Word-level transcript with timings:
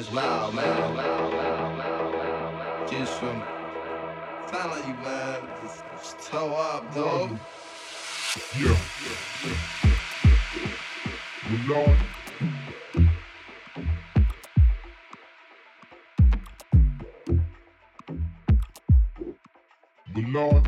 just 0.00 0.14
loud, 0.14 0.54
man. 0.54 0.96
Just 2.88 3.12
from 3.18 3.42
telling 4.48 4.88
you, 4.88 4.94
man. 5.04 5.42
Just, 5.60 5.84
just 5.92 6.18
toe 6.20 6.54
up, 6.54 6.94
dog. 6.94 7.38
Yeah. 8.58 8.78
Malone. 11.50 11.96
Malone. 20.14 20.64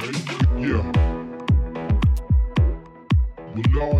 Hey, 0.00 0.12
yeah. 0.60 0.92
Malone. 3.54 3.95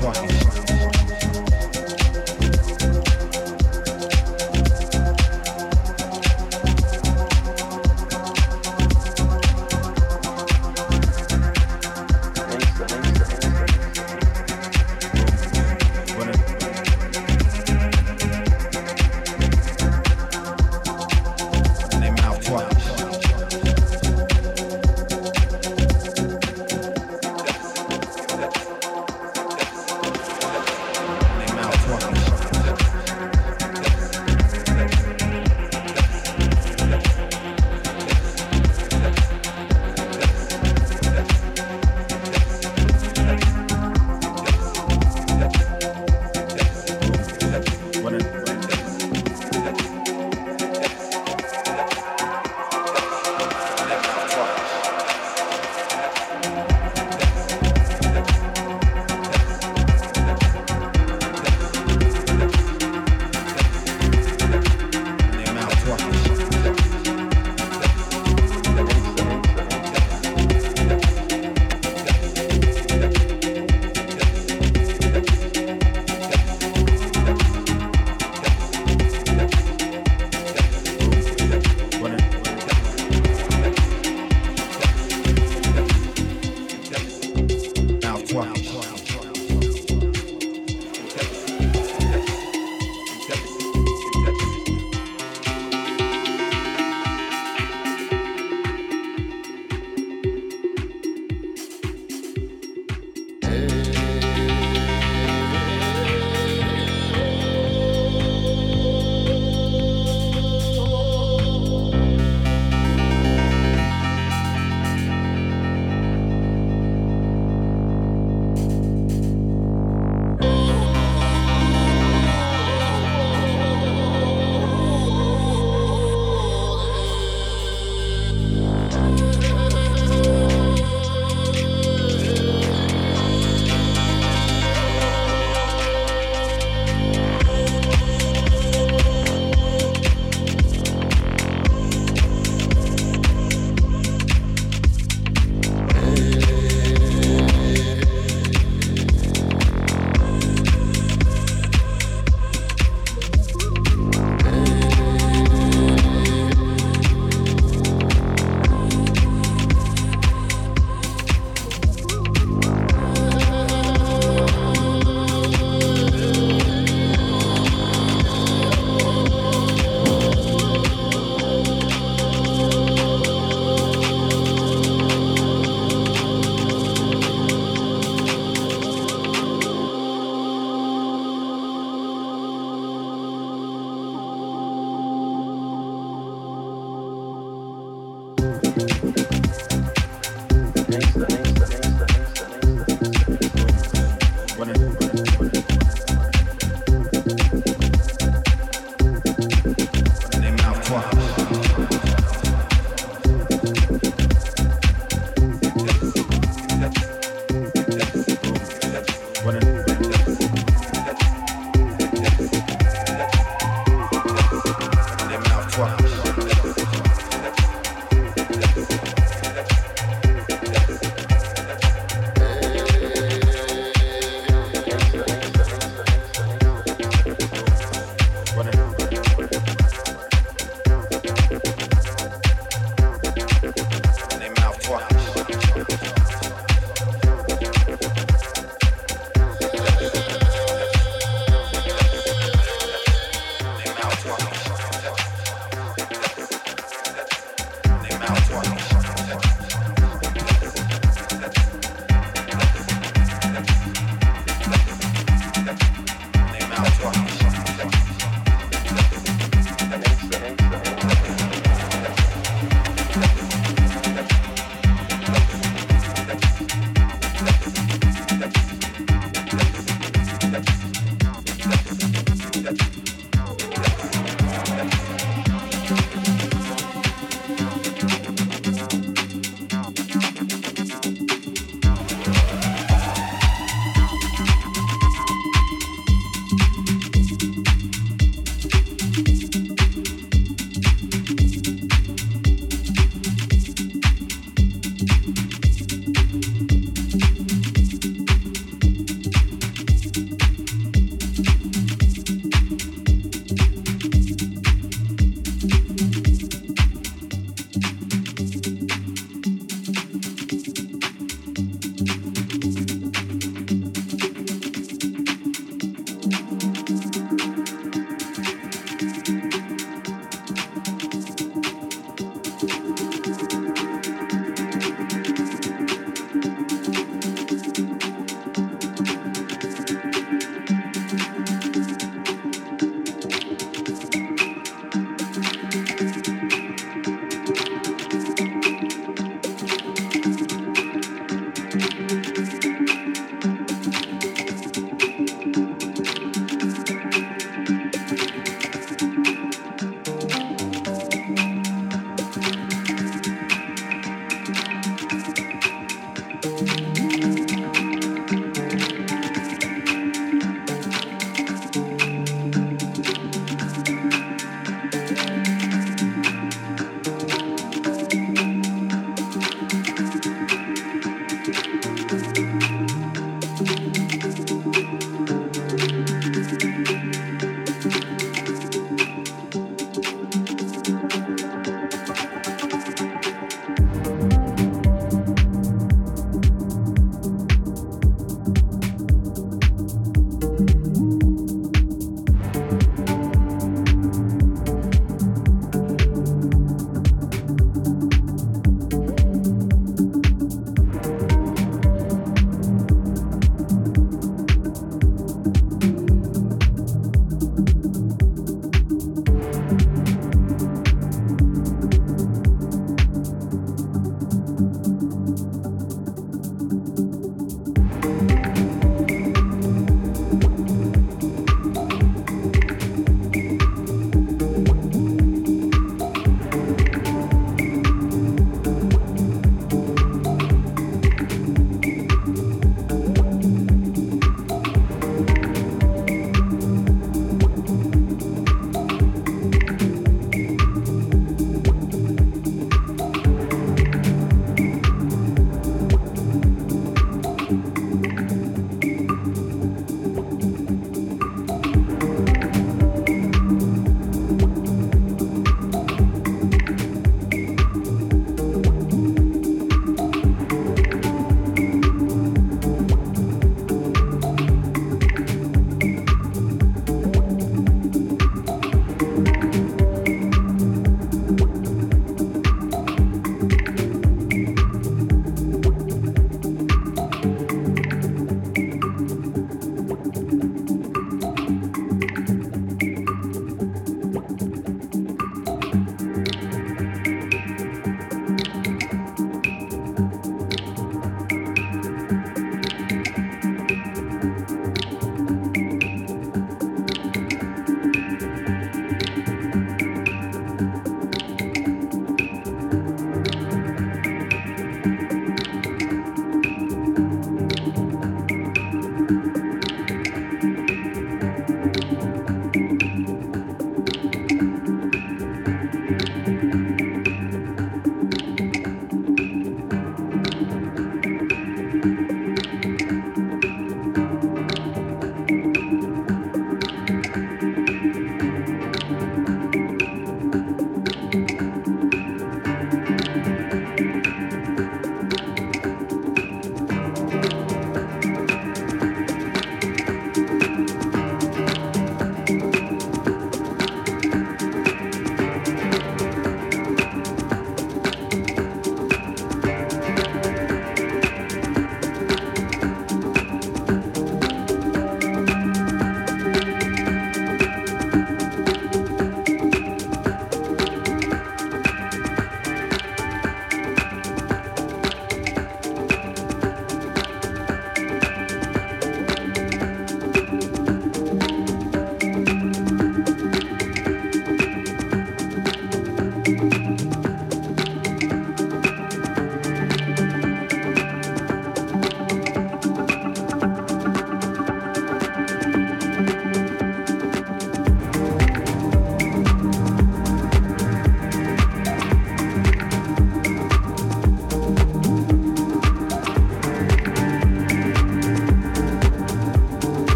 soir. 0.00 0.37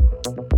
Thank. 0.00 0.49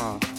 Uh. 0.00 0.37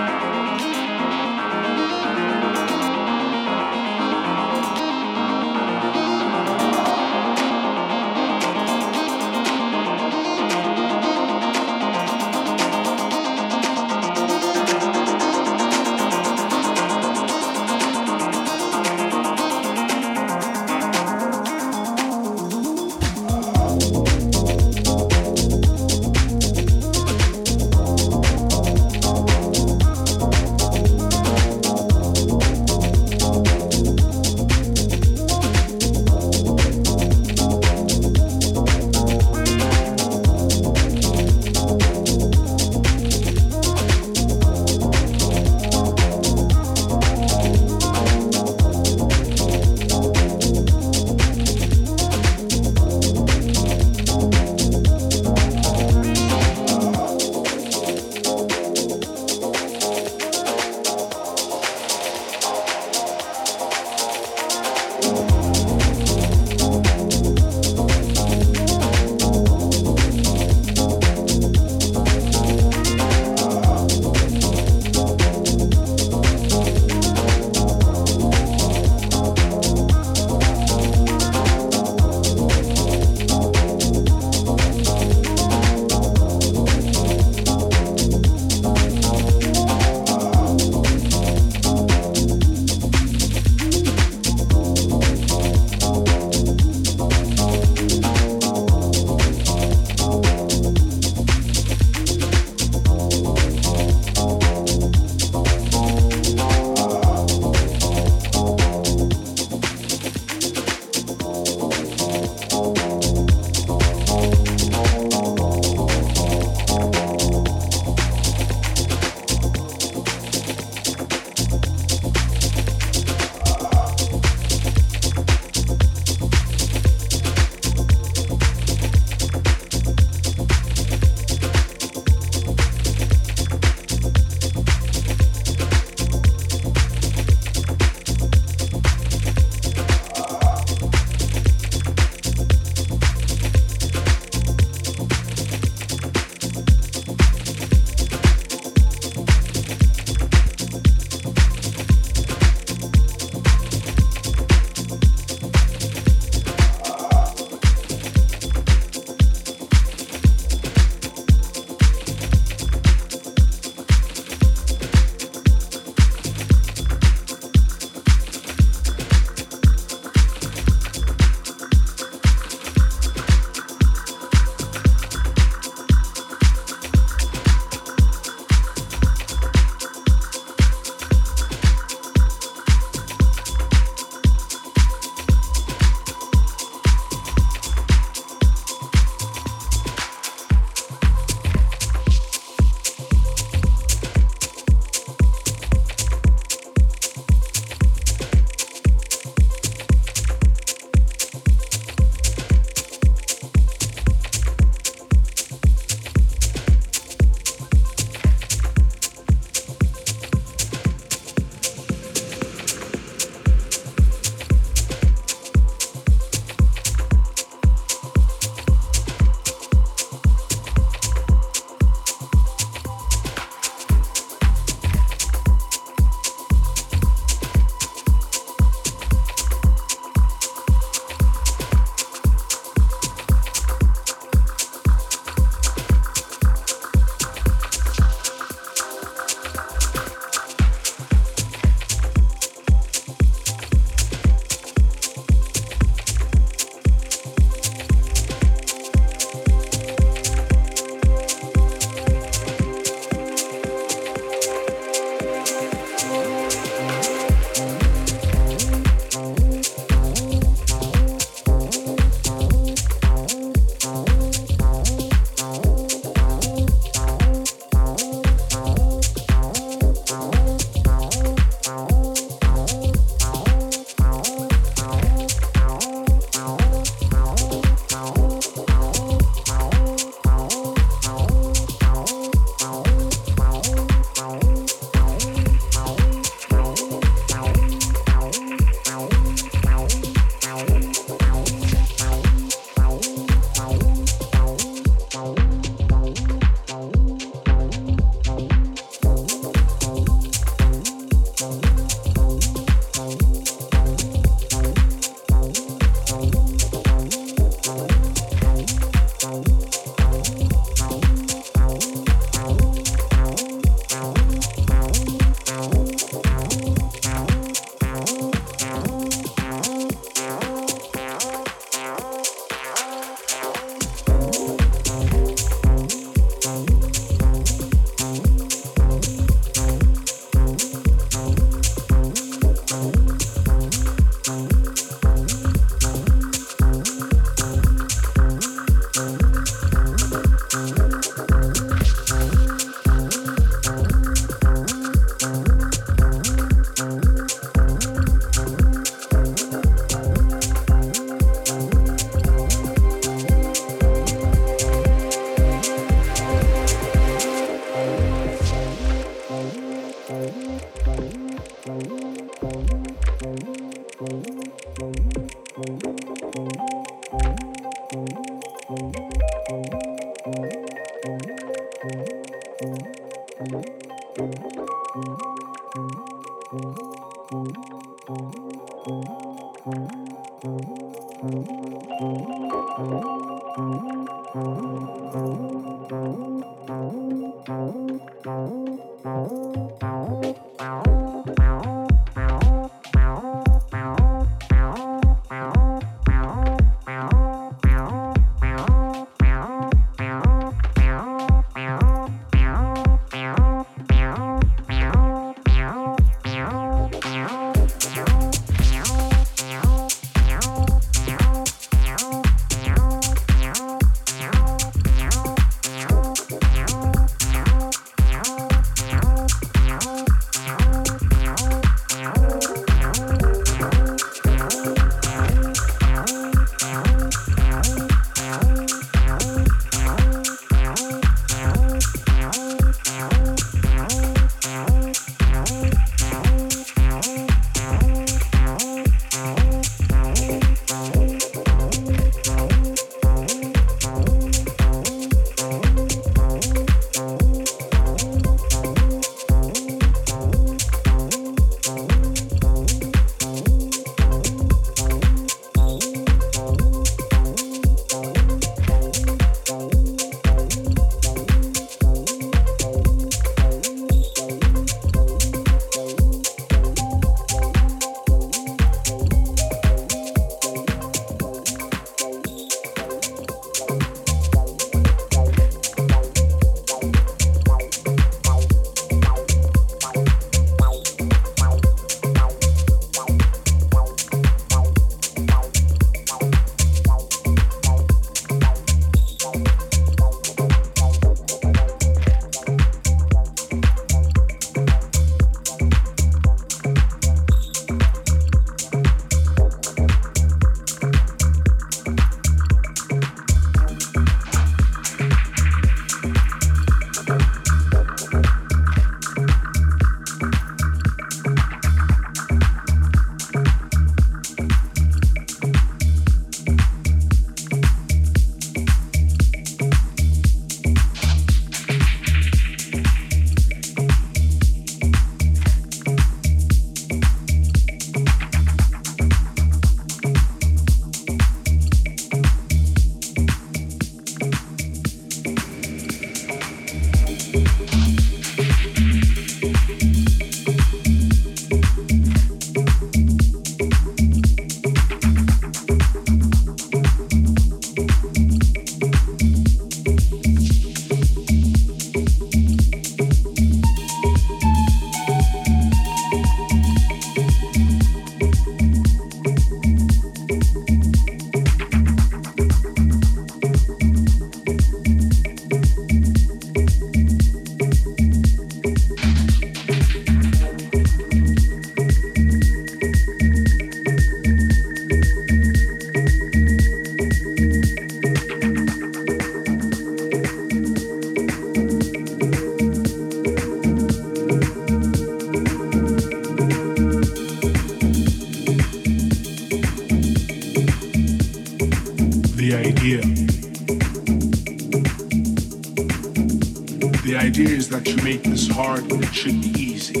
idea 597.28 597.48
is 597.50 597.68
that 597.68 597.86
you 597.86 597.96
make 598.02 598.22
this 598.22 598.48
hard 598.48 598.90
when 598.90 599.04
it 599.04 599.14
should 599.14 599.38
be 599.42 599.52
easy. 599.60 600.00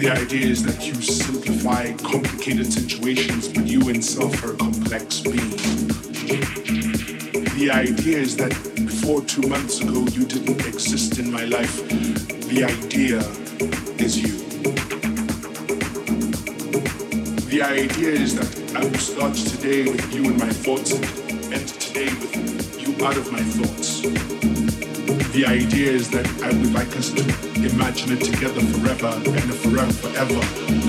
The 0.00 0.10
idea 0.10 0.46
is 0.46 0.62
that 0.64 0.80
you 0.86 0.94
simplify 0.94 1.92
complicated 1.98 2.72
situations, 2.72 3.48
but 3.48 3.66
you 3.66 3.80
yourself 3.82 4.42
are 4.42 4.54
a 4.54 4.56
complex 4.56 5.20
being. 5.20 5.50
The 7.58 7.70
idea 7.70 8.16
is 8.16 8.34
that 8.38 8.54
before 8.76 9.20
two 9.24 9.46
months 9.46 9.80
ago 9.82 10.06
you 10.16 10.24
didn't 10.24 10.66
exist 10.66 11.18
in 11.18 11.30
my 11.30 11.44
life. 11.44 11.76
The 12.48 12.64
idea 12.64 13.18
is 13.98 14.12
you. 14.22 14.38
The 17.52 17.60
idea 17.62 18.08
is 18.08 18.34
that 18.36 18.50
I 18.74 18.84
will 18.84 19.04
start 19.12 19.34
today 19.34 19.82
with 19.82 20.14
you 20.14 20.24
in 20.24 20.38
my 20.38 20.52
thoughts 20.64 21.23
out 23.04 23.16
of 23.18 23.30
my 23.30 23.40
thoughts. 23.40 24.00
The 25.32 25.44
idea 25.46 25.90
is 25.90 26.08
that 26.10 26.26
I 26.42 26.48
would 26.48 26.72
like 26.72 26.96
us 26.96 27.10
to 27.12 27.22
imagine 27.56 28.12
it 28.12 28.24
together 28.24 28.62
forever 28.62 29.12
and 29.14 29.54
forever, 29.54 29.92
forever, 29.92 30.40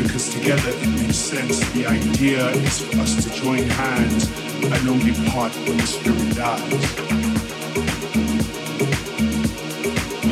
because 0.02 0.34
together 0.34 0.70
it 0.70 0.90
makes 1.02 1.18
sense. 1.18 1.60
The 1.72 1.86
idea 1.88 2.48
is 2.52 2.80
for 2.80 3.00
us 3.02 3.22
to 3.24 3.42
join 3.42 3.64
hands 3.64 4.32
and 4.64 4.88
only 4.88 5.12
part 5.30 5.52
when 5.68 5.78
the 5.78 5.88
spirit 5.88 6.36
dies. 6.36 6.96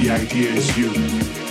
The 0.02 0.10
idea 0.10 0.52
is 0.52 0.78
you. 0.78 1.43